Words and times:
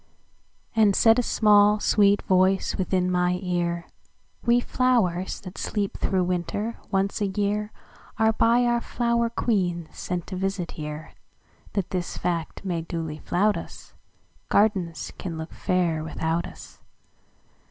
And 0.75 0.95
said 0.95 1.19
a 1.19 1.21
small, 1.21 1.79
sweet 1.79 2.23
voice 2.23 2.75
within 2.75 3.11
my 3.11 3.39
ear:"We 3.43 4.59
flowers, 4.59 5.39
that 5.41 5.59
sleep 5.59 5.95
through 5.95 6.23
winter, 6.23 6.77
once 6.89 7.21
a 7.21 7.27
yearAre 7.27 8.35
by 8.35 8.65
our 8.65 8.81
flower 8.81 9.29
queen 9.29 9.87
sent 9.91 10.25
to 10.25 10.35
visit 10.35 10.71
here, 10.71 11.13
That 11.73 11.91
this 11.91 12.17
fact 12.17 12.65
may 12.65 12.81
duly 12.81 13.19
flout 13.19 13.55
us,—Gardens 13.55 15.13
can 15.19 15.37
look 15.37 15.53
fair 15.53 16.03
without 16.03 16.47
us. 16.47 16.79